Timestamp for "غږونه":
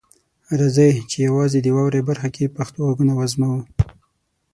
2.89-3.13